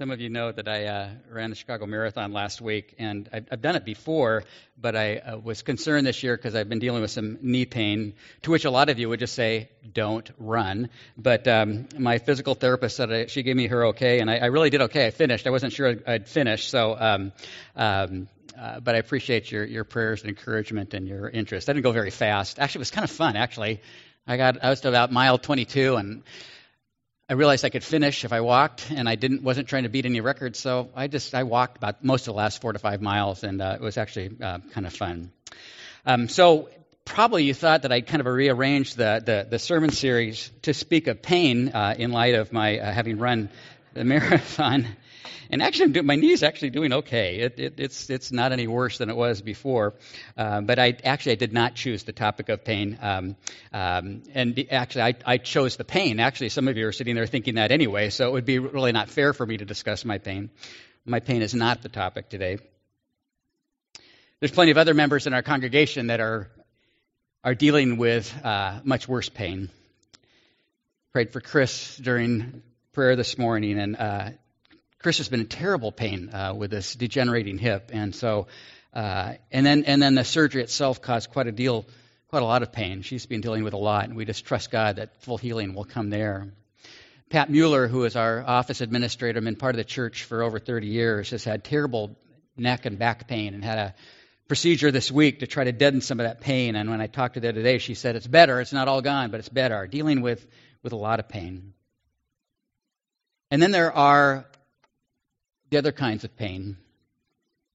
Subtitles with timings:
[0.00, 3.44] Some of you know that I uh, ran the Chicago Marathon last week, and I've,
[3.52, 4.44] I've done it before,
[4.80, 8.14] but I uh, was concerned this year because I've been dealing with some knee pain,
[8.40, 10.88] to which a lot of you would just say, don't run.
[11.18, 14.46] But um, my physical therapist said I, she gave me her okay, and I, I,
[14.46, 15.06] really did okay.
[15.06, 15.46] I finished.
[15.46, 16.96] I wasn't sure I'd, I'd finish, so.
[16.98, 17.32] Um,
[17.76, 21.68] um, uh, but I appreciate your, your prayers and encouragement and your interest.
[21.68, 22.58] I didn't go very fast.
[22.58, 23.36] Actually, it was kind of fun.
[23.36, 23.82] Actually,
[24.26, 26.22] I got I was to about mile 22, and
[27.30, 30.04] I realized I could finish if I walked, and I didn't wasn't trying to beat
[30.04, 30.58] any records.
[30.58, 33.62] So I just I walked about most of the last four to five miles, and
[33.62, 35.30] uh, it was actually uh, kind of fun.
[36.04, 36.70] Um, so
[37.04, 41.06] probably you thought that I'd kind of rearranged the the, the sermon series to speak
[41.06, 43.48] of pain uh, in light of my uh, having run
[43.94, 44.88] the marathon.
[45.50, 47.40] And actually, my knee's actually doing okay.
[47.40, 49.94] It, it, it's it's not any worse than it was before.
[50.36, 52.98] Uh, but I actually I did not choose the topic of pain.
[53.00, 53.36] Um,
[53.72, 56.20] um, and actually, I, I chose the pain.
[56.20, 58.10] Actually, some of you are sitting there thinking that anyway.
[58.10, 60.50] So it would be really not fair for me to discuss my pain.
[61.04, 62.58] My pain is not the topic today.
[64.40, 66.50] There's plenty of other members in our congregation that are
[67.42, 69.70] are dealing with uh, much worse pain.
[71.12, 72.62] Prayed for Chris during
[72.92, 74.30] prayer this morning, and uh,
[75.02, 78.48] Chris has been in terrible pain uh, with this degenerating hip, and so
[78.92, 81.86] uh, and then and then the surgery itself caused quite a deal,
[82.28, 83.00] quite a lot of pain.
[83.00, 85.84] She's been dealing with a lot, and we just trust God that full healing will
[85.84, 86.52] come there.
[87.30, 90.88] Pat Mueller, who is our office administrator, been part of the church for over 30
[90.88, 92.16] years, has had terrible
[92.56, 93.94] neck and back pain and had a
[94.48, 96.74] procedure this week to try to deaden some of that pain.
[96.74, 98.60] And when I talked to her today, she said it's better.
[98.60, 99.86] It's not all gone, but it's better.
[99.86, 100.46] Dealing with
[100.82, 101.72] with a lot of pain.
[103.50, 104.44] And then there are
[105.70, 106.76] the other kinds of pain.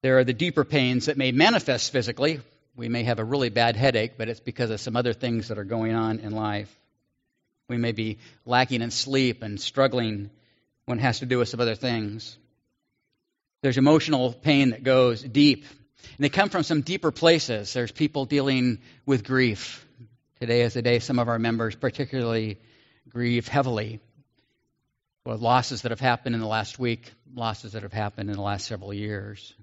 [0.03, 2.41] There are the deeper pains that may manifest physically.
[2.75, 5.57] We may have a really bad headache, but it's because of some other things that
[5.57, 6.73] are going on in life.
[7.69, 10.29] We may be lacking in sleep and struggling
[10.85, 12.37] when it has to do with some other things.
[13.63, 15.65] There's emotional pain that goes deep,
[16.17, 17.73] and they come from some deeper places.
[17.73, 19.87] There's people dealing with grief.
[20.39, 22.59] Today is the day some of our members particularly
[23.09, 24.01] grieve heavily
[25.25, 28.41] well, losses that have happened in the last week, losses that have happened in the
[28.41, 29.53] last several years.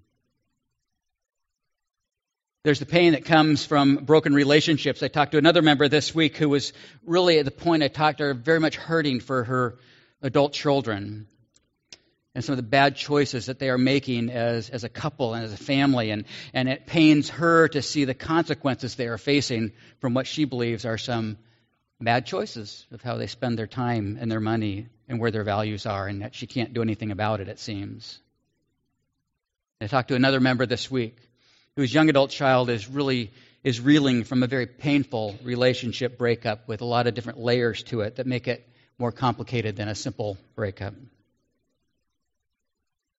[2.65, 5.03] There's the pain that comes from broken relationships.
[5.03, 6.73] I talked to another member this week who was
[7.05, 9.79] really at the point I talked to her very much hurting for her
[10.21, 11.27] adult children
[12.35, 15.45] and some of the bad choices that they are making as, as a couple and
[15.45, 16.11] as a family.
[16.11, 16.25] And,
[16.55, 20.85] and it pains her to see the consequences they are facing from what she believes
[20.85, 21.39] are some
[22.01, 25.85] bad choices of how they spend their time and their money and where their values
[25.85, 28.19] are, and that she can't do anything about it, it seems.
[29.79, 31.17] I talked to another member this week
[31.77, 33.31] whose young adult child is really
[33.63, 38.01] is reeling from a very painful relationship breakup with a lot of different layers to
[38.01, 38.67] it that make it
[38.99, 40.95] more complicated than a simple breakup.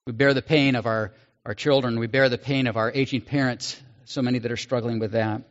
[0.08, 1.14] We bear the pain of our,
[1.46, 2.00] our children.
[2.00, 5.44] We bear the pain of our aging parents, so many that are struggling with that.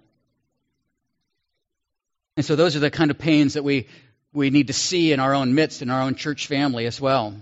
[2.36, 3.86] And so those are the kind of pains that we,
[4.32, 7.34] we need to see in our own midst, in our own church family as well.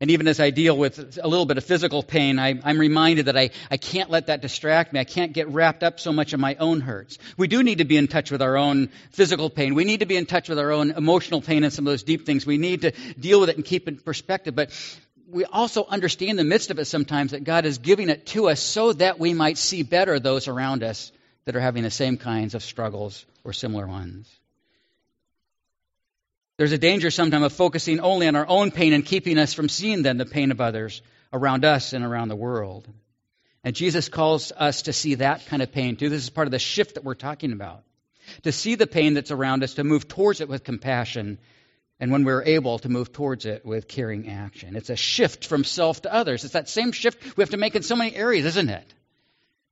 [0.00, 3.26] And even as I deal with a little bit of physical pain, I, am reminded
[3.26, 5.00] that I, I can't let that distract me.
[5.00, 7.18] I can't get wrapped up so much in my own hurts.
[7.36, 9.74] We do need to be in touch with our own physical pain.
[9.74, 12.04] We need to be in touch with our own emotional pain and some of those
[12.04, 12.46] deep things.
[12.46, 14.54] We need to deal with it and keep it in perspective.
[14.54, 14.70] But
[15.28, 18.50] we also understand in the midst of it sometimes that God is giving it to
[18.50, 21.10] us so that we might see better those around us
[21.44, 24.28] that are having the same kinds of struggles or similar ones.
[26.58, 29.68] There's a danger sometimes of focusing only on our own pain and keeping us from
[29.68, 31.02] seeing then the pain of others
[31.32, 32.88] around us and around the world.
[33.62, 36.08] And Jesus calls us to see that kind of pain too.
[36.08, 37.84] This is part of the shift that we're talking about.
[38.42, 41.38] To see the pain that's around us, to move towards it with compassion,
[42.00, 44.74] and when we're able to move towards it with caring action.
[44.74, 46.42] It's a shift from self to others.
[46.42, 48.94] It's that same shift we have to make in so many areas, isn't it?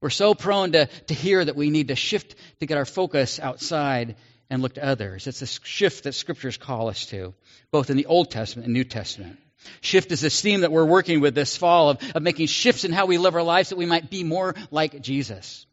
[0.01, 3.41] We're so prone to, to hear that we need to shift to get our focus
[3.41, 4.15] outside
[4.51, 5.27] and look to others.
[5.27, 7.35] It's a shift that scriptures call us to,
[7.71, 9.39] both in the Old Testament and New Testament.
[9.81, 12.93] Shift is this theme that we're working with this fall of, of making shifts in
[12.93, 15.67] how we live our lives that we might be more like Jesus.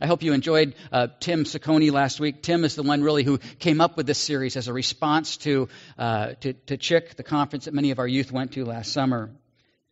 [0.00, 2.42] I hope you enjoyed uh, Tim Saccone last week.
[2.42, 5.68] Tim is the one really who came up with this series as a response to,
[5.98, 9.30] uh, to, to CHIC, the conference that many of our youth went to last summer.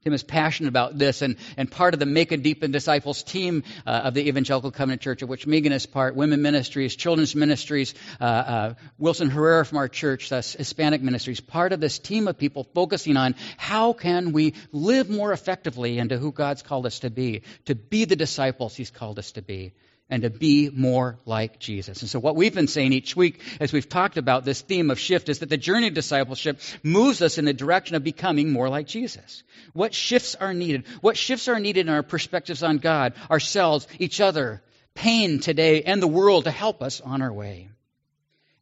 [0.05, 3.65] Tim is passionate about this, and, and part of the Make a Deepen Disciples team
[3.85, 7.95] uh, of the Evangelical Covenant Church, of which Megan is part, women ministries, children's ministries,
[8.21, 12.39] uh, uh, Wilson Herrera from our church, thus Hispanic ministries, part of this team of
[12.39, 17.11] people focusing on how can we live more effectively into who God's called us to
[17.11, 19.73] be, to be the disciples He's called us to be,
[20.11, 22.01] and to be more like Jesus.
[22.01, 24.99] And so, what we've been saying each week as we've talked about this theme of
[24.99, 28.69] shift is that the journey of discipleship moves us in the direction of becoming more
[28.69, 29.43] like Jesus.
[29.75, 30.87] What shifts are needed?
[31.01, 34.63] What shifts are needed in our perspectives on God, ourselves, each other,
[34.95, 37.69] pain today, and the world to help us on our way?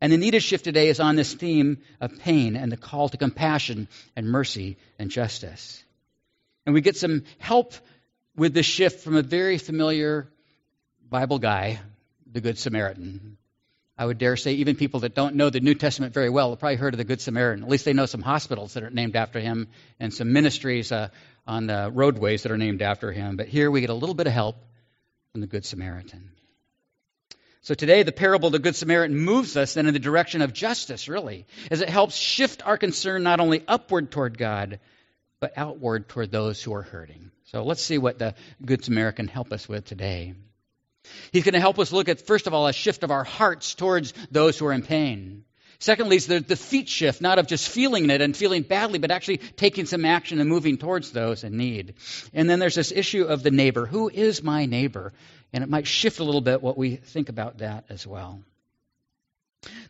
[0.01, 3.17] And the needed shift today is on this theme of pain and the call to
[3.17, 5.83] compassion and mercy and justice.
[6.67, 7.73] And we get some help
[8.35, 10.29] with this shift from a very familiar
[11.09, 11.81] Bible guy,
[12.33, 13.37] the Good Samaritan.
[13.99, 16.59] I would dare say even people that don't know the New Testament very well have
[16.59, 17.63] probably heard of the Good Samaritan.
[17.63, 19.69] At least they know some hospitals that are named after him
[20.01, 21.09] and some ministries uh,
[21.47, 23.37] on the roadways that are named after him.
[23.37, 24.57] But here we get a little bit of help
[25.33, 26.33] from the Good Samaritan.
[27.63, 30.53] So today, the parable of the Good Samaritan moves us then in the direction of
[30.53, 34.79] justice, really, as it helps shift our concern not only upward toward God,
[35.41, 37.31] but outward toward those who are hurting.
[37.45, 40.35] So let's see what the Good Samaritan help us with today.
[41.33, 43.75] He's going to help us look at, first of all, a shift of our hearts
[43.75, 45.45] towards those who are in pain.
[45.79, 49.11] Secondly, is the, the feet shift, not of just feeling it and feeling badly, but
[49.11, 51.95] actually taking some action and moving towards those in need.
[52.33, 53.85] And then there's this issue of the neighbor.
[53.85, 55.13] Who is my neighbor?
[55.53, 58.41] And it might shift a little bit what we think about that as well.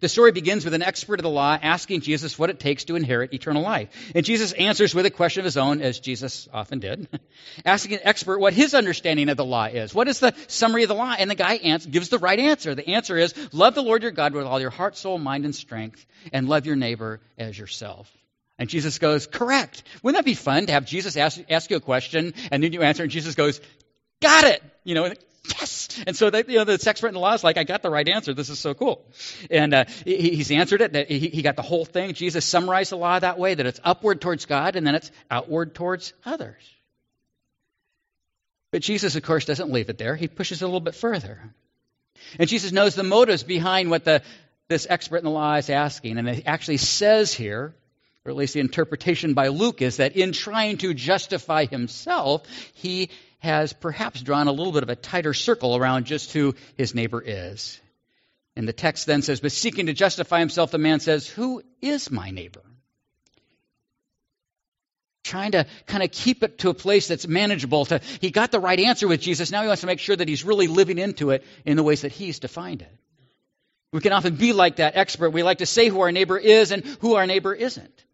[0.01, 2.97] The story begins with an expert of the law asking Jesus what it takes to
[2.97, 3.89] inherit eternal life.
[4.15, 7.09] And Jesus answers with a question of his own, as Jesus often did,
[7.65, 9.95] asking an expert what his understanding of the law is.
[9.95, 11.15] What is the summary of the law?
[11.19, 12.75] And the guy answers, gives the right answer.
[12.75, 15.55] The answer is love the Lord your God with all your heart, soul, mind, and
[15.55, 18.11] strength, and love your neighbor as yourself.
[18.59, 19.83] And Jesus goes, correct.
[20.03, 22.83] Wouldn't that be fun to have Jesus ask, ask you a question and then you
[22.83, 23.61] answer and Jesus goes,
[24.21, 24.63] got it.
[24.85, 25.13] You know,
[25.49, 25.89] yes.
[26.07, 28.09] And so, you know, the expert in the law is like, I got the right
[28.09, 28.35] answer.
[28.35, 29.05] This is so cool.
[29.51, 31.09] And uh, he, he's answered it.
[31.09, 32.15] He, he got the whole thing.
[32.15, 35.75] Jesus summarized the law that way, that it's upward towards God and then it's outward
[35.75, 36.63] towards others.
[38.73, 40.17] But Jesus, of course, doesn't leave it there.
[40.17, 41.41] He pushes it a little bit further.
[42.39, 44.23] And Jesus knows the motives behind what the,
[44.69, 46.19] this expert in the law is asking.
[46.19, 47.75] And it actually says here,
[48.25, 52.43] or at least the interpretation by Luke is that in trying to justify himself,
[52.75, 56.95] he has perhaps drawn a little bit of a tighter circle around just who his
[56.95, 57.81] neighbor is.
[58.57, 62.11] And the text then says, But seeking to justify himself, the man says, Who is
[62.11, 62.63] my neighbor?
[65.25, 67.85] Trying to kind of keep it to a place that's manageable.
[67.87, 69.51] To, he got the right answer with Jesus.
[69.51, 72.03] Now he wants to make sure that he's really living into it in the ways
[72.03, 72.97] that he's defined it.
[73.93, 75.31] We can often be like that expert.
[75.31, 78.05] We like to say who our neighbor is and who our neighbor isn't.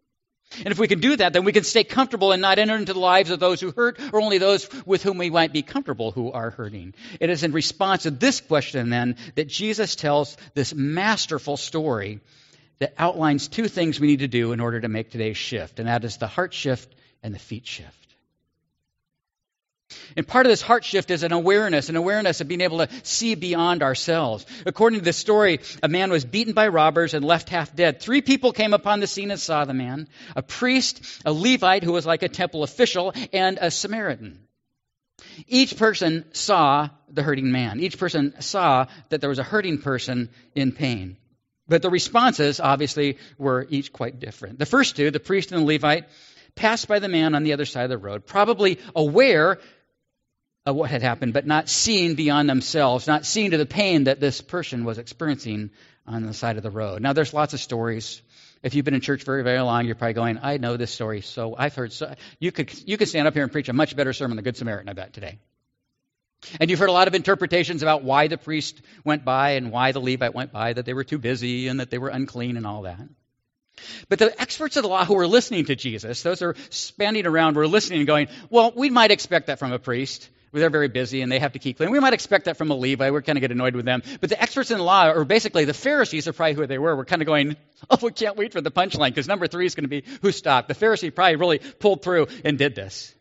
[0.59, 2.93] And if we can do that, then we can stay comfortable and not enter into
[2.93, 6.11] the lives of those who hurt or only those with whom we might be comfortable
[6.11, 6.95] who are hurting.
[7.21, 12.21] It is in response to this question, then, that Jesus tells this masterful story
[12.79, 15.89] that outlines two things we need to do in order to make today's shift, and
[15.89, 18.02] that is the heart shift and the feet shift.
[20.17, 22.89] And part of this heart shift is an awareness, an awareness of being able to
[23.03, 24.47] see beyond ourselves.
[24.67, 28.01] According to this story, a man was beaten by robbers and left half dead.
[28.01, 31.93] Three people came upon the scene and saw the man a priest, a Levite who
[31.93, 34.47] was like a temple official, and a Samaritan.
[35.47, 37.81] Each person saw the hurting man.
[37.81, 41.17] Each person saw that there was a hurting person in pain.
[41.69, 44.59] But the responses, obviously, were each quite different.
[44.59, 46.09] The first two, the priest and the Levite,
[46.55, 49.59] passed by the man on the other side of the road, probably aware
[50.65, 54.21] of what had happened, but not seeing beyond themselves, not seeing to the pain that
[54.21, 55.71] this person was experiencing
[56.07, 57.03] on the side of the road.
[57.03, 58.23] Now, there's lots of stories.
[58.63, 61.21] If you've been in church very, very long, you're probably going, I know this story,
[61.21, 61.93] so I've heard.
[61.93, 64.43] So, you could you could stand up here and preach a much better sermon, The
[64.43, 65.39] Good Samaritan, I bet today.
[66.61, 69.93] And you've heard a lot of interpretations about why the priest went by and why
[69.93, 72.67] the Levite went by, that they were too busy and that they were unclean and
[72.67, 73.01] all that.
[74.09, 77.27] But the experts of the law who were listening to Jesus, those who are standing
[77.27, 80.29] around, were listening and going, well, we might expect that from a priest.
[80.53, 81.91] They're very busy and they have to keep clean.
[81.91, 83.11] We might expect that from a Levi.
[83.11, 84.03] We're kind of get annoyed with them.
[84.21, 87.07] But the experts in law, or basically the Pharisees are probably who they were, We're
[87.07, 87.57] kind of going,
[87.91, 90.31] oh, we can't wait for the punchline because number three is going to be who
[90.31, 90.69] stopped.
[90.69, 93.15] The Pharisee probably really pulled through and did this.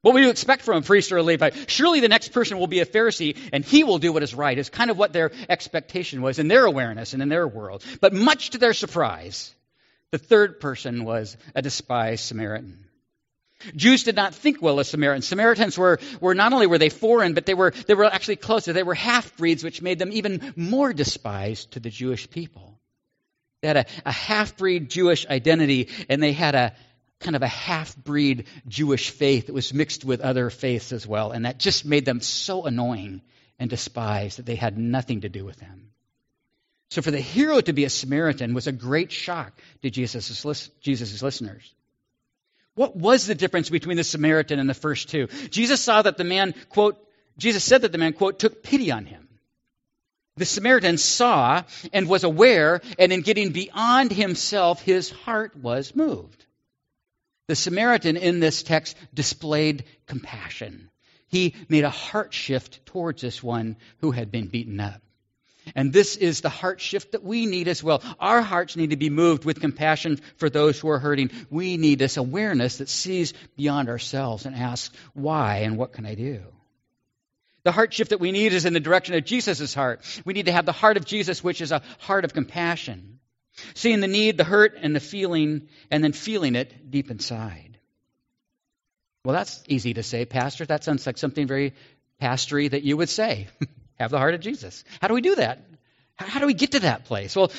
[0.00, 1.70] What would you expect from a priest or a Levite?
[1.70, 4.58] Surely the next person will be a Pharisee and he will do what is right,
[4.58, 7.84] is kind of what their expectation was in their awareness and in their world.
[8.00, 9.54] But much to their surprise,
[10.10, 12.84] the third person was a despised Samaritan.
[13.76, 15.26] Jews did not think well of Samaritans.
[15.28, 18.72] Samaritans were, were not only were they foreign, but they were, they were actually closer.
[18.72, 22.78] They were half breeds, which made them even more despised to the Jewish people.
[23.62, 26.74] They had a, a half breed Jewish identity, and they had a,
[27.22, 31.30] kind of a half breed Jewish faith that was mixed with other faiths as well.
[31.30, 33.22] And that just made them so annoying
[33.58, 35.90] and despised that they had nothing to do with them.
[36.90, 41.74] So for the hero to be a Samaritan was a great shock to Jesus' listeners.
[42.74, 45.26] What was the difference between the Samaritan and the first two?
[45.50, 46.98] Jesus saw that the man, quote,
[47.36, 49.28] Jesus said that the man, quote, took pity on him.
[50.36, 56.46] The Samaritan saw and was aware, and in getting beyond himself, his heart was moved.
[57.48, 60.90] The Samaritan in this text displayed compassion.
[61.28, 65.02] He made a heart shift towards this one who had been beaten up.
[65.74, 68.02] And this is the heart shift that we need as well.
[68.20, 71.30] Our hearts need to be moved with compassion for those who are hurting.
[71.50, 76.14] We need this awareness that sees beyond ourselves and asks, why and what can I
[76.14, 76.42] do?
[77.64, 80.02] The heart shift that we need is in the direction of Jesus' heart.
[80.24, 83.20] We need to have the heart of Jesus, which is a heart of compassion.
[83.74, 87.78] Seeing the need, the hurt, and the feeling, and then feeling it deep inside.
[89.24, 90.66] Well, that's easy to say, Pastor.
[90.66, 91.74] That sounds like something very
[92.20, 93.48] pastory that you would say.
[93.98, 94.84] have the heart of Jesus.
[95.00, 95.60] How do we do that?
[96.16, 97.34] How do we get to that place?
[97.34, 97.50] Well,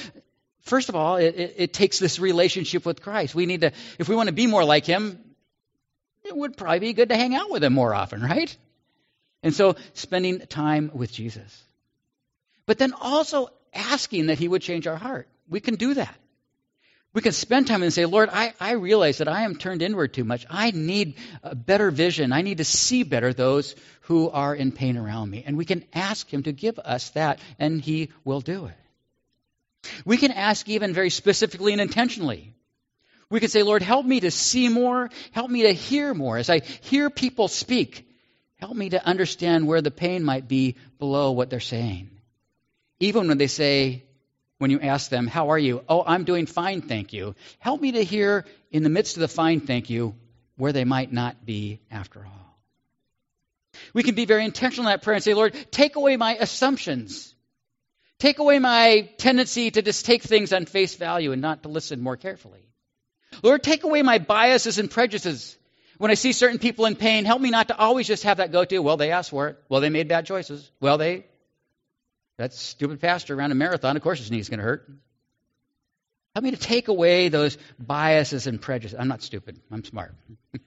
[0.61, 3.35] first of all, it, it, it takes this relationship with Christ.
[3.35, 5.19] We need to, if we want to be more like Him,
[6.23, 8.55] it would probably be good to hang out with Him more often, right?
[9.41, 11.63] And so spending time with Jesus.
[12.65, 15.27] But then also asking that He would change our heart.
[15.49, 16.15] We can do that.
[17.13, 20.13] We can spend time and say, Lord, I, I realize that I am turned inward
[20.13, 20.46] too much.
[20.50, 22.34] I need a better vision.
[22.34, 25.43] I need to see better those who are in pain around me.
[25.46, 29.89] And we can ask Him to give us that, and He will do it.
[30.05, 32.53] We can ask even very specifically and intentionally.
[33.29, 35.10] We can say, Lord, help me to see more.
[35.32, 36.38] Help me to hear more.
[36.38, 38.08] As I hear people speak,
[38.63, 42.10] Help me to understand where the pain might be below what they're saying.
[43.01, 44.05] Even when they say,
[44.63, 45.84] when you ask them, How are you?
[45.89, 47.36] Oh, I'm doing fine, thank you.
[47.60, 50.15] Help me to hear in the midst of the fine, thank you,
[50.55, 52.58] where they might not be after all.
[53.93, 57.36] We can be very intentional in that prayer and say, Lord, take away my assumptions.
[58.20, 62.00] Take away my tendency to just take things on face value and not to listen
[62.00, 62.65] more carefully.
[63.43, 65.58] Lord, take away my biases and prejudices.
[65.98, 68.53] When I see certain people in pain, help me not to always just have that
[68.53, 69.58] go to, well, they asked for it.
[69.67, 70.72] Well, they made bad choices.
[70.79, 71.25] Well, they,
[72.37, 73.95] that stupid pastor ran a marathon.
[73.95, 74.89] Of course his knee's going to hurt.
[76.35, 78.99] Help me to take away those biases and prejudices.
[78.99, 79.59] I'm not stupid.
[79.71, 80.15] I'm smart.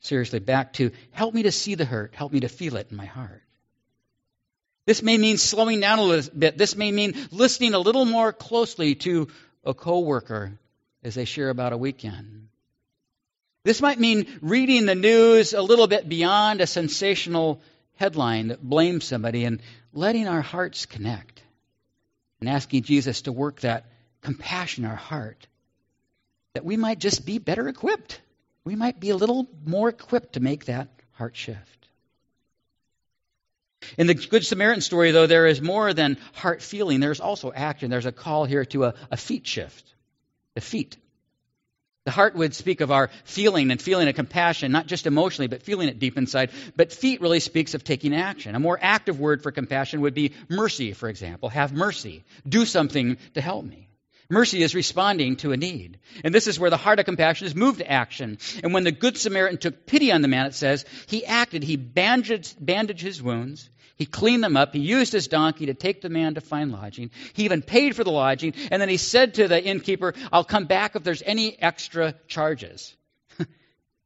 [0.00, 2.14] Seriously, back to help me to see the hurt.
[2.14, 3.42] Help me to feel it in my heart.
[4.86, 6.58] This may mean slowing down a little bit.
[6.58, 9.28] This may mean listening a little more closely to
[9.64, 10.58] a coworker
[11.04, 12.48] as they share about a weekend.
[13.64, 17.60] This might mean reading the news a little bit beyond a sensational
[17.96, 21.42] headline that blames somebody and letting our hearts connect
[22.40, 23.86] and asking Jesus to work that
[24.20, 25.46] compassion in our heart
[26.54, 28.20] that we might just be better equipped.
[28.64, 31.88] We might be a little more equipped to make that heart shift.
[33.98, 37.00] In the Good Samaritan story, though, there is more than heart feeling.
[37.00, 37.90] There's also action.
[37.90, 39.92] There's a call here to a, a feet shift.
[40.54, 40.96] The feet.
[42.04, 45.62] The heart would speak of our feeling and feeling of compassion, not just emotionally, but
[45.62, 46.50] feeling it deep inside.
[46.74, 48.56] But feet really speaks of taking action.
[48.56, 51.48] A more active word for compassion would be mercy, for example.
[51.48, 52.24] Have mercy.
[52.48, 53.88] Do something to help me.
[54.28, 55.98] Mercy is responding to a need.
[56.24, 58.38] And this is where the heart of compassion is moved to action.
[58.64, 61.76] And when the Good Samaritan took pity on the man, it says, he acted, he
[61.76, 63.68] bandaged, bandaged his wounds,
[64.02, 64.74] he cleaned them up.
[64.74, 67.12] He used his donkey to take the man to find lodging.
[67.34, 68.52] He even paid for the lodging.
[68.68, 72.96] And then he said to the innkeeper, I'll come back if there's any extra charges.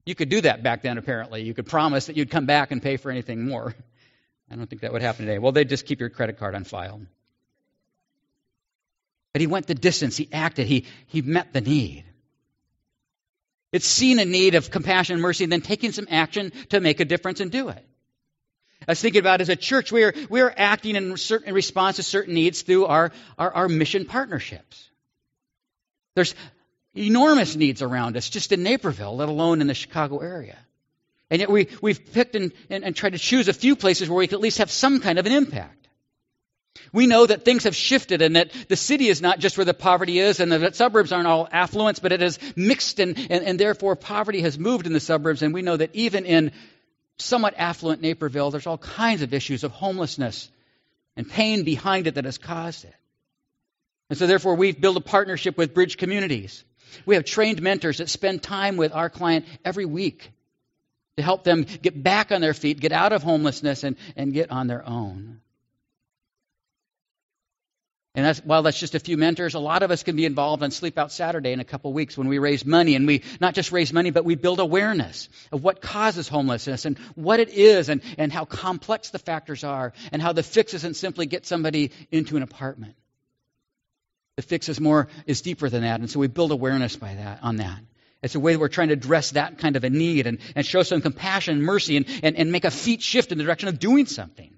[0.04, 1.44] you could do that back then, apparently.
[1.44, 3.74] You could promise that you'd come back and pay for anything more.
[4.50, 5.38] I don't think that would happen today.
[5.38, 7.00] Well, they'd just keep your credit card on file.
[9.32, 10.14] But he went the distance.
[10.14, 10.66] He acted.
[10.66, 12.04] He, he met the need.
[13.72, 17.00] It's seeing a need of compassion and mercy and then taking some action to make
[17.00, 17.85] a difference and do it.
[18.88, 21.54] I was thinking about as a church, we are, we are acting in, certain, in
[21.54, 24.88] response to certain needs through our, our, our mission partnerships.
[26.14, 26.34] There's
[26.94, 30.56] enormous needs around us just in Naperville, let alone in the Chicago area.
[31.30, 34.18] And yet we, we've picked and, and, and tried to choose a few places where
[34.18, 35.88] we can at least have some kind of an impact.
[36.92, 39.74] We know that things have shifted and that the city is not just where the
[39.74, 43.58] poverty is and the suburbs aren't all affluence, but it is mixed and, and, and
[43.58, 45.42] therefore poverty has moved in the suburbs.
[45.42, 46.52] And we know that even in
[47.18, 50.50] somewhat affluent Naperville, there's all kinds of issues of homelessness
[51.16, 52.94] and pain behind it that has caused it.
[54.08, 56.64] And so, therefore, we've built a partnership with Bridge Communities.
[57.04, 60.30] We have trained mentors that spend time with our client every week
[61.16, 64.50] to help them get back on their feet, get out of homelessness, and, and get
[64.50, 65.40] on their own.
[68.16, 70.62] And that's, while that's just a few mentors, a lot of us can be involved
[70.62, 72.94] on Sleep Out Saturday in a couple weeks when we raise money.
[72.94, 76.96] And we not just raise money, but we build awareness of what causes homelessness and
[77.14, 80.96] what it is and, and how complex the factors are and how the fix isn't
[80.96, 82.94] simply get somebody into an apartment.
[84.36, 86.00] The fix is more, is deeper than that.
[86.00, 87.80] And so we build awareness by that, on that.
[88.22, 90.64] It's a way that we're trying to address that kind of a need and, and
[90.64, 93.68] show some compassion and mercy and, and, and make a feet shift in the direction
[93.68, 94.55] of doing something.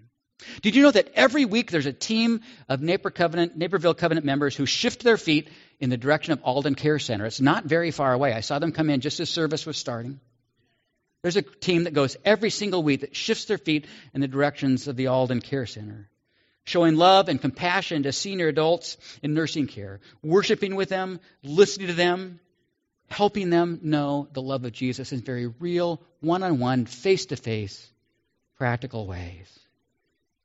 [0.63, 2.81] Did you know that every week there's a team of
[3.15, 5.49] Covenant, Naperville Covenant members who shift their feet
[5.81, 7.27] in the direction of Alden Care Center?
[7.27, 8.33] It's not very far away.
[8.33, 10.21] I saw them come in just as service was starting.
[11.23, 14.87] There's a team that goes every single week that shifts their feet in the directions
[14.87, 16.09] of the Alden Care Center,
[16.63, 21.95] showing love and compassion to senior adults in nursing care, worshiping with them, listening to
[21.95, 22.39] them,
[23.09, 27.37] helping them know the love of Jesus in very real, one on one, face to
[27.37, 27.91] face,
[28.57, 29.59] practical ways.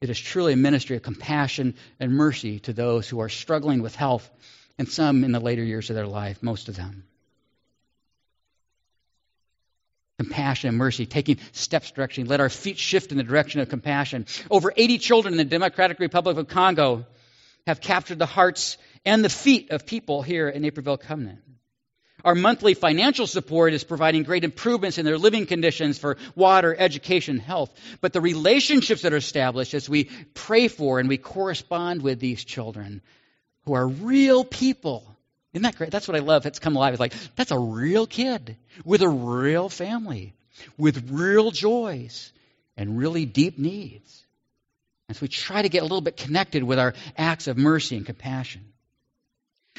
[0.04, 3.96] It is truly a ministry of compassion and mercy to those who are struggling with
[3.96, 4.30] health,
[4.78, 7.06] and some in the later years of their life, most of them.
[10.18, 12.28] Compassion and mercy, taking steps direction.
[12.28, 14.26] Let our feet shift in the direction of compassion.
[14.52, 17.06] Over 80 children in the Democratic Republic of Congo
[17.66, 21.40] have captured the hearts and the feet of people here in Naperville Covenant.
[22.24, 27.38] Our monthly financial support is providing great improvements in their living conditions for water, education,
[27.38, 27.74] health.
[28.00, 32.44] But the relationships that are established as we pray for and we correspond with these
[32.46, 33.02] children
[33.66, 35.06] who are real people.
[35.54, 35.92] Isn't that great?
[35.92, 36.46] That's what I love.
[36.46, 36.94] It's come alive.
[36.94, 40.34] It's like, that's a real kid with a real family,
[40.78, 42.32] with real joys
[42.78, 44.26] and really deep needs.
[45.08, 47.98] And so we try to get a little bit connected with our acts of mercy
[47.98, 48.73] and compassion.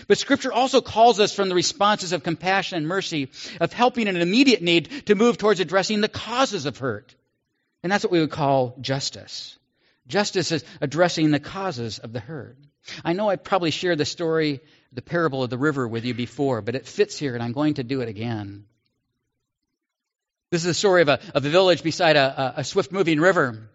[0.07, 4.17] But Scripture also calls us from the responses of compassion and mercy, of helping an
[4.17, 7.15] immediate need, to move towards addressing the causes of hurt.
[7.83, 9.59] And that's what we would call justice.
[10.07, 12.59] Justice is addressing the causes of the hurt.
[13.05, 14.61] I know I probably shared the story,
[14.93, 17.75] the parable of the river with you before, but it fits here, and I'm going
[17.75, 18.67] to do it again.
[20.51, 23.21] This is the story of a, of a village beside a, a, a swift moving
[23.21, 23.69] river.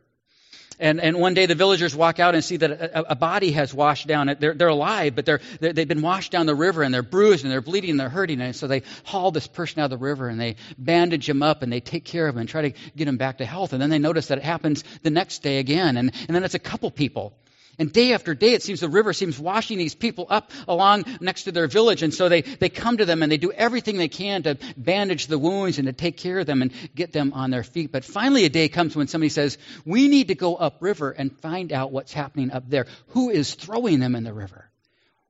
[0.80, 3.74] And, and one day the villagers walk out and see that a, a body has
[3.74, 4.34] washed down.
[4.40, 7.44] They're, they're alive, but they're, they have been washed down the river and they're bruised
[7.44, 8.40] and they're bleeding and they're hurting.
[8.40, 11.64] And so they haul this person out of the river and they bandage him up
[11.64, 13.74] and they take care of him and try to get him back to health.
[13.74, 15.98] And then they notice that it happens the next day again.
[15.98, 17.34] And, and then it's a couple people.
[17.80, 21.44] And day after day, it seems the river seems washing these people up along next
[21.44, 22.04] to their village.
[22.04, 25.28] And so they, they come to them and they do everything they can to bandage
[25.28, 27.92] the wounds and to take care of them and get them on their feet.
[27.92, 31.72] But finally, a day comes when somebody says, We need to go upriver and find
[31.72, 32.86] out what's happening up there.
[33.10, 34.69] Who is throwing them in the river?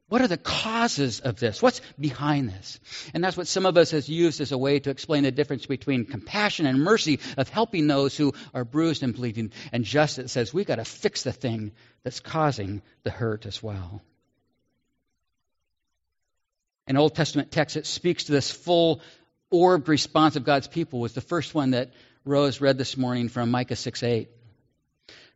[0.10, 1.62] What are the causes of this?
[1.62, 2.80] What's behind this?
[3.14, 5.68] And that's what some of us has used as a way to explain the difference
[5.68, 10.52] between compassion and mercy of helping those who are bruised and bleeding, and justice says
[10.52, 11.72] we've got to fix the thing
[12.04, 14.02] that's causing the hurt as well.
[16.88, 19.02] An Old Testament text that speaks to this full
[19.52, 21.92] orbed response of God's people was the first one that
[22.26, 24.28] Rose read this morning from Micah 6 8.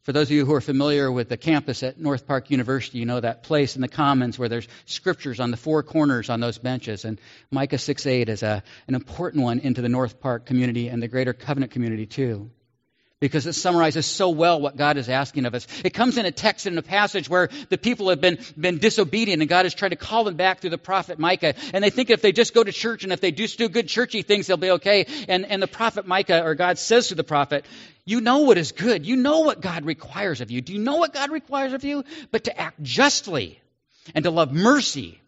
[0.03, 3.05] For those of you who are familiar with the campus at North Park University, you
[3.05, 6.57] know that place in the Commons where there's scriptures on the four corners on those
[6.57, 7.05] benches.
[7.05, 11.01] And Micah 6 8 is a, an important one into the North Park community and
[11.01, 12.51] the greater covenant community, too.
[13.23, 15.65] Because it summarizes so well what God is asking of us.
[15.85, 19.41] It comes in a text in a passage where the people have been, been disobedient
[19.41, 21.53] and God is trying to call them back through the prophet Micah.
[21.73, 23.87] And they think if they just go to church and if they just do good
[23.87, 25.05] churchy things, they'll be okay.
[25.29, 27.65] And, and the prophet Micah, or God says to the prophet,
[28.03, 29.05] you know what is good.
[29.05, 30.59] You know what God requires of you.
[30.59, 32.03] Do you know what God requires of you?
[32.29, 33.61] But to act justly
[34.13, 35.21] and to love mercy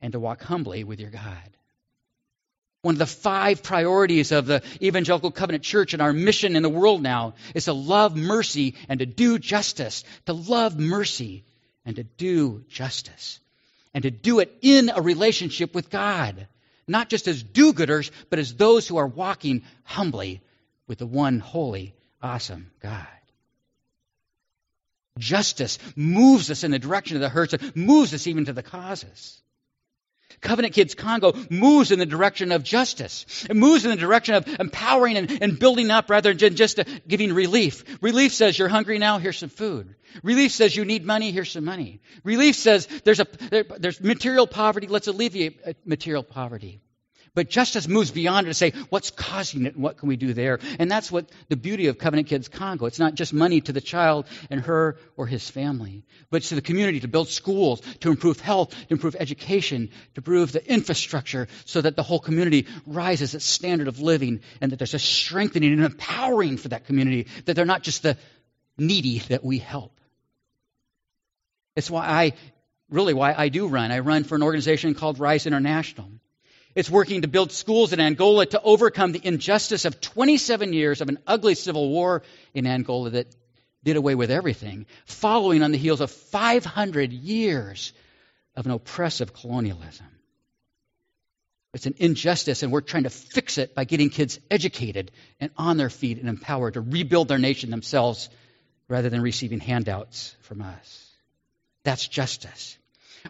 [0.00, 1.50] and to walk humbly with your God.
[2.84, 6.68] One of the five priorities of the Evangelical Covenant Church and our mission in the
[6.68, 10.04] world now is to love mercy and to do justice.
[10.26, 11.44] To love mercy
[11.86, 13.40] and to do justice.
[13.94, 16.46] And to do it in a relationship with God.
[16.86, 20.42] Not just as do gooders, but as those who are walking humbly
[20.86, 23.06] with the one holy awesome God.
[25.18, 28.62] Justice moves us in the direction of the hurts, it moves us even to the
[28.62, 29.40] causes.
[30.40, 33.46] Covenant Kids Congo moves in the direction of justice.
[33.48, 36.84] It moves in the direction of empowering and, and building up rather than just uh,
[37.08, 37.84] giving relief.
[38.02, 39.94] Relief says you're hungry now, here's some food.
[40.22, 42.00] Relief says you need money, here's some money.
[42.22, 46.80] Relief says there's a there, there's material poverty, let's alleviate uh, material poverty.
[47.34, 50.34] But justice moves beyond it to say, what's causing it and what can we do
[50.34, 50.60] there?
[50.78, 52.86] And that's what the beauty of Covenant Kids Congo.
[52.86, 56.62] It's not just money to the child and her or his family, but to the
[56.62, 61.80] community to build schools, to improve health, to improve education, to improve the infrastructure so
[61.80, 65.84] that the whole community rises its standard of living and that there's a strengthening and
[65.84, 68.16] empowering for that community, that they're not just the
[68.78, 69.98] needy that we help.
[71.74, 72.32] It's why I,
[72.90, 73.90] really why I do run.
[73.90, 76.08] I run for an organization called Rise International.
[76.74, 81.08] It's working to build schools in Angola to overcome the injustice of 27 years of
[81.08, 83.34] an ugly civil war in Angola that
[83.84, 87.92] did away with everything, following on the heels of 500 years
[88.56, 90.06] of an oppressive colonialism.
[91.74, 95.10] It's an injustice, and we're trying to fix it by getting kids educated
[95.40, 98.30] and on their feet and empowered to rebuild their nation themselves
[98.88, 101.10] rather than receiving handouts from us.
[101.82, 102.78] That's justice.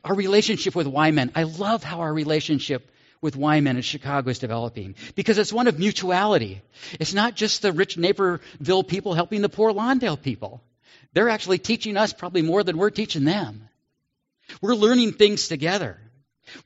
[0.04, 2.90] Our relationship with Wyman, I love how our relationship
[3.24, 6.60] with Wyman in Chicago is developing because it's one of mutuality.
[7.00, 10.62] It's not just the rich Naperville people helping the poor Lawndale people.
[11.14, 13.66] They're actually teaching us probably more than we're teaching them.
[14.60, 15.96] We're learning things together.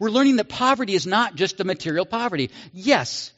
[0.00, 2.50] We're learning that poverty is not just a material poverty.
[2.72, 3.32] Yes,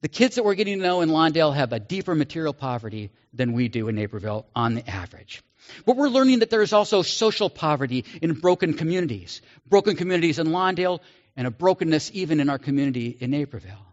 [0.00, 3.52] the kids that we're getting to know in Lawndale have a deeper material poverty than
[3.52, 5.42] we do in Naperville on the average.
[5.84, 10.46] But we're learning that there is also social poverty in broken communities, broken communities in
[10.46, 11.00] Lawndale,
[11.36, 13.86] and a brokenness even in our community in Naperville.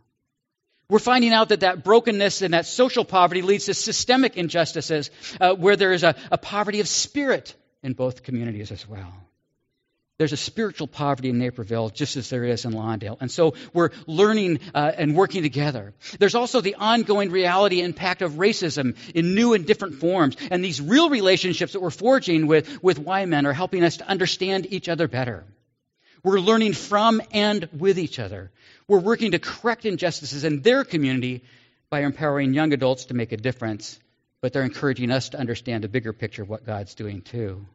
[0.89, 5.53] We're finding out that that brokenness and that social poverty leads to systemic injustices uh,
[5.53, 9.13] where there is a, a poverty of spirit in both communities as well.
[10.17, 13.17] There's a spiritual poverty in Naperville just as there is in Lawndale.
[13.21, 15.93] And so we're learning uh, and working together.
[16.19, 20.35] There's also the ongoing reality impact of racism in new and different forms.
[20.51, 24.67] And these real relationships that we're forging with, with Wyman are helping us to understand
[24.73, 25.45] each other better.
[26.23, 28.51] We're learning from and with each other.
[28.87, 31.43] We're working to correct injustices in their community
[31.89, 33.99] by empowering young adults to make a difference,
[34.41, 37.65] but they're encouraging us to understand a bigger picture of what God's doing too.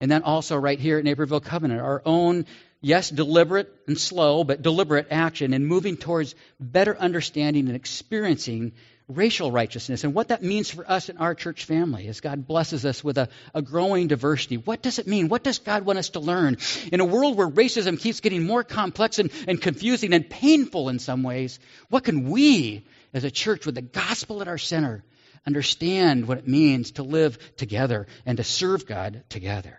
[0.00, 2.46] And then also, right here at Naperville Covenant, our own,
[2.80, 8.72] yes, deliberate and slow, but deliberate action in moving towards better understanding and experiencing
[9.08, 12.86] racial righteousness and what that means for us in our church family as God blesses
[12.86, 14.56] us with a, a, growing diversity.
[14.56, 15.28] What does it mean?
[15.28, 16.56] What does God want us to learn?
[16.90, 20.98] In a world where racism keeps getting more complex and, and confusing and painful in
[20.98, 21.58] some ways,
[21.90, 25.04] what can we, as a church with the gospel at our center,
[25.46, 29.78] understand what it means to live together and to serve God together?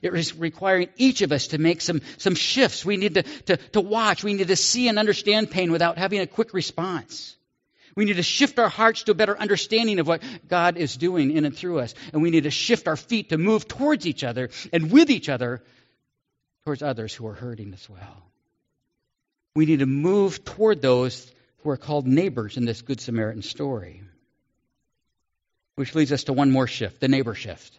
[0.00, 2.84] It is requiring each of us to make some, some shifts.
[2.84, 4.24] We need to, to, to watch.
[4.24, 7.36] We need to see and understand pain without having a quick response.
[7.96, 11.36] We need to shift our hearts to a better understanding of what God is doing
[11.36, 11.94] in and through us.
[12.12, 15.28] And we need to shift our feet to move towards each other and with each
[15.28, 15.62] other
[16.64, 18.30] towards others who are hurting as well.
[19.54, 21.30] We need to move toward those
[21.62, 24.02] who are called neighbors in this Good Samaritan story.
[25.74, 27.78] Which leads us to one more shift the neighbor shift.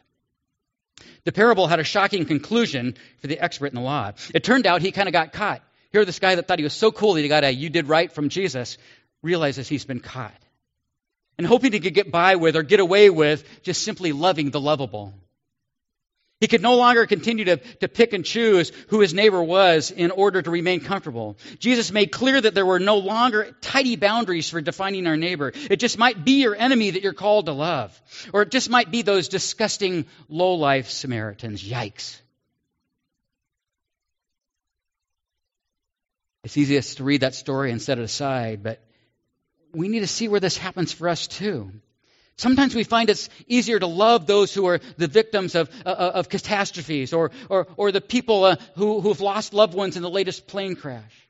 [1.23, 4.11] The parable had a shocking conclusion for the expert in the law.
[4.33, 5.61] It turned out he kind of got caught.
[5.91, 7.87] Here, this guy that thought he was so cool that he got a you did
[7.87, 8.77] right from Jesus
[9.21, 10.33] realizes he's been caught.
[11.37, 14.59] And hoping he could get by with or get away with just simply loving the
[14.59, 15.13] lovable.
[16.39, 20.09] He could no longer continue to, to pick and choose who his neighbor was in
[20.09, 21.37] order to remain comfortable.
[21.59, 25.51] Jesus made clear that there were no longer tidy boundaries for defining our neighbor.
[25.53, 27.99] It just might be your enemy that you're called to love.
[28.33, 31.63] Or it just might be those disgusting low-life Samaritans.
[31.63, 32.19] Yikes.
[36.43, 38.81] It's easiest to read that story and set it aside, but
[39.73, 41.71] we need to see where this happens for us too.
[42.37, 46.11] Sometimes we find it's easier to love those who are the victims of, uh, uh,
[46.15, 50.09] of catastrophes or, or, or the people uh, who, who've lost loved ones in the
[50.09, 51.29] latest plane crash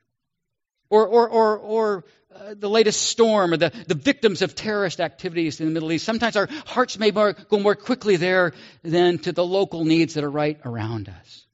[0.88, 5.60] or, or, or, or uh, the latest storm or the, the victims of terrorist activities
[5.60, 6.06] in the Middle East.
[6.06, 8.52] Sometimes our hearts may more, go more quickly there
[8.82, 11.46] than to the local needs that are right around us.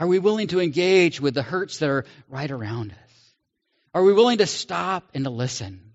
[0.00, 3.03] Are we willing to engage with the hurts that are right around us?
[3.94, 5.94] Are we willing to stop and to listen?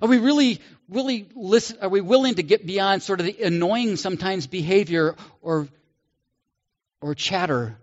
[0.00, 1.78] Are we really, really listen?
[1.82, 5.68] Are we willing to get beyond sort of the annoying sometimes behavior or,
[7.00, 7.76] or chatter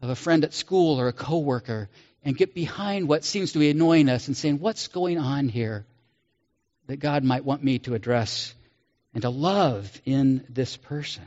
[0.00, 1.90] of a friend at school or a coworker
[2.22, 5.84] and get behind what seems to be annoying us and saying, what's going on here
[6.86, 8.54] that God might want me to address
[9.12, 11.26] and to love in this person?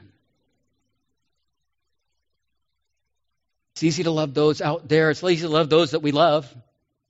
[3.74, 5.12] It's easy to love those out there.
[5.12, 6.52] It's easy to love those that we love,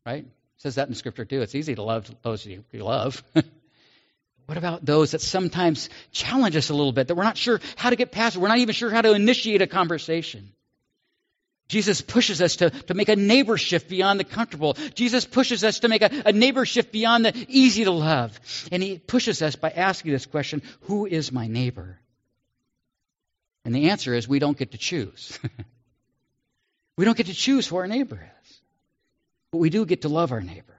[0.08, 0.24] right?
[0.24, 1.42] It says that in Scripture too.
[1.42, 3.22] It's easy to love those you, you love.
[4.46, 7.90] what about those that sometimes challenge us a little bit, that we're not sure how
[7.90, 8.38] to get past?
[8.38, 10.54] We're not even sure how to initiate a conversation.
[11.68, 14.78] Jesus pushes us to, to make a neighbor shift beyond the comfortable.
[14.96, 18.40] Jesus pushes us to make a, a neighbor shift beyond the easy to love.
[18.72, 22.00] And he pushes us by asking this question Who is my neighbor?
[23.66, 25.38] And the answer is we don't get to choose.
[26.98, 28.37] we don't get to choose who our neighbor is.
[29.52, 30.74] But we do get to love our neighbor.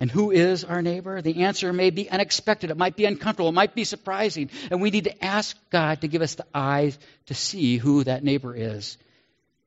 [0.00, 1.22] And who is our neighbor?
[1.22, 2.70] The answer may be unexpected.
[2.70, 3.50] It might be uncomfortable.
[3.50, 4.50] It might be surprising.
[4.70, 8.24] And we need to ask God to give us the eyes to see who that
[8.24, 8.98] neighbor is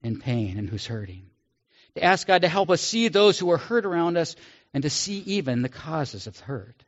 [0.03, 1.23] in pain and who's hurting.
[1.95, 4.35] To ask God to help us see those who are hurt around us
[4.73, 6.83] and to see even the causes of hurt.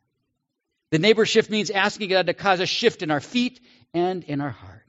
[0.91, 3.61] The neighbor shift means asking God to cause a shift in our feet
[3.93, 4.83] and in our heart.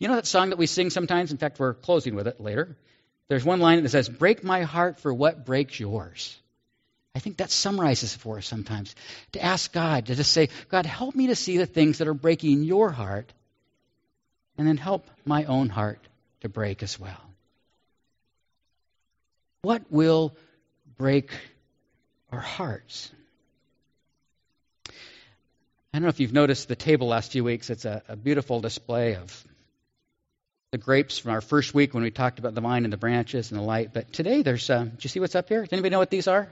[0.00, 1.30] You know that song that we sing sometimes?
[1.30, 2.76] In fact, we're closing with it later.
[3.28, 6.36] There's one line that says, Break my heart for what breaks yours.
[7.14, 8.94] I think that summarizes for us sometimes.
[9.32, 12.14] To ask God, to just say, God, help me to see the things that are
[12.14, 13.32] breaking your heart,
[14.58, 15.98] and then help my own heart
[16.40, 17.20] to break as well.
[19.62, 20.36] What will
[20.98, 21.30] break
[22.30, 23.10] our hearts?
[24.88, 24.92] I
[25.98, 27.70] don't know if you've noticed the table last few weeks.
[27.70, 29.44] It's a, a beautiful display of
[30.76, 33.50] the grapes from our first week when we talked about the vine and the branches
[33.50, 33.94] and the light.
[33.94, 34.68] But today, there's.
[34.68, 35.62] Uh, do you see what's up here?
[35.62, 36.48] Does anybody know what these are?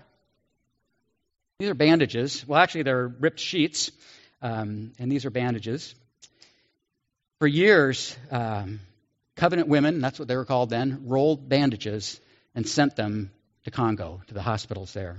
[1.59, 2.43] These are bandages.
[2.49, 3.91] Well, actually, they're ripped sheets,
[4.41, 5.95] um, and these are bandages.
[7.39, 8.81] For years, um,
[9.37, 12.19] covenant women, that's what they were called then, rolled bandages
[12.55, 13.31] and sent them
[13.65, 15.19] to Congo, to the hospitals there.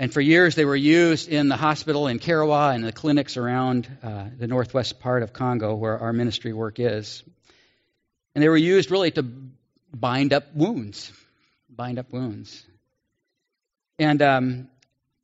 [0.00, 3.86] And for years, they were used in the hospital in Karawa and the clinics around
[4.02, 7.22] uh, the northwest part of Congo where our ministry work is.
[8.34, 9.22] And they were used really to
[9.92, 11.12] bind up wounds,
[11.68, 12.64] bind up wounds.
[13.98, 14.68] And um,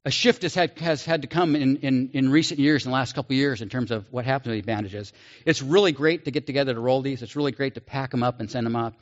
[0.05, 2.95] a shift has had, has had to come in, in, in, recent years, in the
[2.95, 5.11] last couple of years, in terms of what happens to these bandages.
[5.47, 7.23] It's really great to get together to roll these.
[7.23, 8.93] It's really great to pack them up and send them up.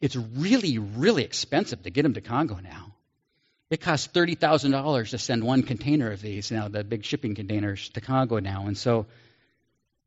[0.00, 2.94] It's really, really expensive to get them to Congo now.
[3.70, 8.00] It costs $30,000 to send one container of these now, the big shipping containers, to
[8.00, 8.66] Congo now.
[8.66, 9.06] And so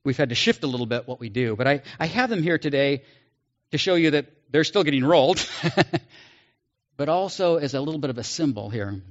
[0.04, 1.56] we've had to shift a little bit what we do.
[1.56, 3.04] But I, I have them here today
[3.72, 5.48] to show you that they're still getting rolled,
[6.98, 9.02] but also as a little bit of a symbol here.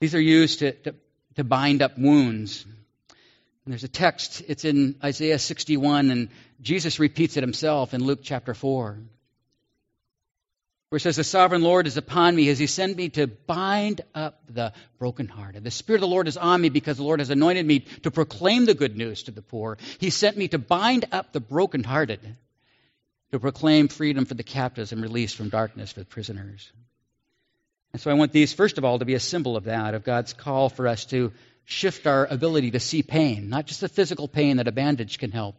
[0.00, 0.94] These are used to, to,
[1.36, 2.64] to bind up wounds.
[3.64, 6.28] And there's a text, it's in Isaiah 61, and
[6.60, 8.98] Jesus repeats it himself in Luke chapter 4
[10.88, 14.02] where it says, The sovereign Lord is upon me as he sent me to bind
[14.14, 15.64] up the brokenhearted.
[15.64, 18.10] The Spirit of the Lord is on me because the Lord has anointed me to
[18.10, 19.78] proclaim the good news to the poor.
[19.98, 22.20] He sent me to bind up the brokenhearted,
[23.32, 26.70] to proclaim freedom for the captives and release from darkness for the prisoners.
[27.92, 30.04] And so I want these, first of all, to be a symbol of that, of
[30.04, 31.32] God's call for us to
[31.64, 35.32] shift our ability to see pain, not just the physical pain that a bandage can
[35.32, 35.56] help,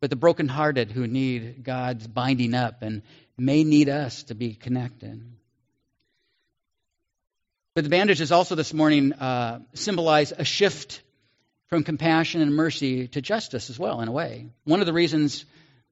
[0.00, 3.02] but the brokenhearted who need God's binding up and
[3.36, 5.22] may need us to be connected.
[7.74, 11.02] But the bandages also this morning uh, symbolize a shift
[11.68, 14.48] from compassion and mercy to justice as well, in a way.
[14.64, 15.44] One of the reasons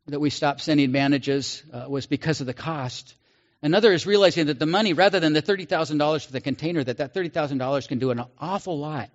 [0.06, 3.14] that we stopped sending bandages uh, was because of the cost.
[3.62, 7.14] Another is realizing that the money, rather than the $30,000 for the container, that that
[7.14, 9.10] $30,000 can do an awful lot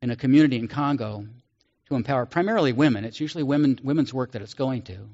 [0.00, 1.26] in a community in Congo
[1.88, 3.04] to empower primarily women.
[3.04, 5.08] It's usually women, women's work that it's going to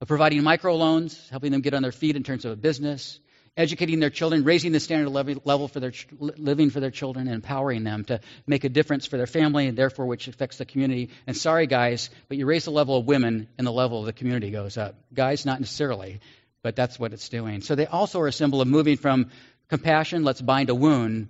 [0.00, 3.20] of providing microloans, helping them get on their feet in terms of a business,
[3.56, 5.10] educating their children, raising the standard
[5.44, 9.18] level for their living for their children, and empowering them to make a difference for
[9.18, 11.10] their family and therefore which affects the community.
[11.26, 14.12] And sorry, guys, but you raise the level of women and the level of the
[14.14, 14.94] community goes up.
[15.12, 16.20] Guys, not necessarily,
[16.62, 17.60] but that's what it's doing.
[17.60, 19.30] So they also are a symbol of moving from
[19.68, 21.28] compassion, let's bind a wound,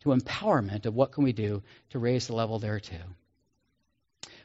[0.00, 2.94] to empowerment of what can we do to raise the level there too.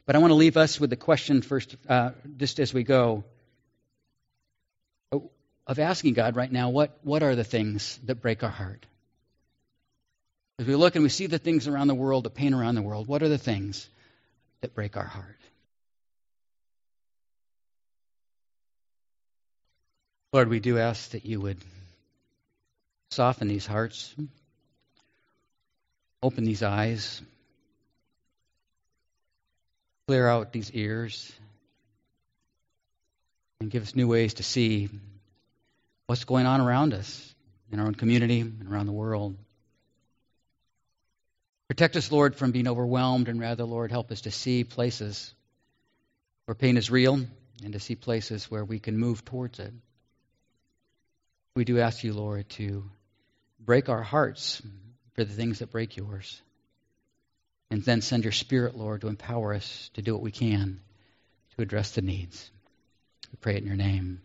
[0.06, 3.24] But I want to leave us with the question first, uh, just as we go
[5.68, 8.86] of asking God right now, what, what are the things that break our heart?
[10.60, 12.82] As we look and we see the things around the world, the pain around the
[12.82, 13.88] world, what are the things
[14.62, 15.38] that break our heart?
[20.34, 21.58] Lord, we do ask that you would
[23.12, 24.14] soften these hearts,
[26.24, 27.22] open these eyes,
[30.12, 31.32] clear out these ears,
[33.62, 34.90] and give us new ways to see
[36.06, 37.34] what's going on around us
[37.72, 39.38] in our own community and around the world.
[41.70, 45.34] Protect us, Lord, from being overwhelmed, and rather, Lord, help us to see places
[46.44, 47.22] where pain is real
[47.64, 49.72] and to see places where we can move towards it.
[51.56, 52.84] We do ask you, Lord, to
[53.62, 54.62] break our hearts
[55.14, 56.42] for the things that break yours.
[57.72, 60.82] And then send your Spirit, Lord, to empower us to do what we can
[61.56, 62.52] to address the needs.
[63.32, 64.22] We pray it in your name.